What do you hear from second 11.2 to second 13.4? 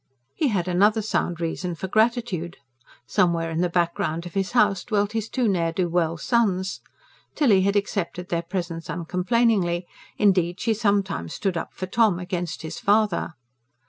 stood up for Tom, against his father.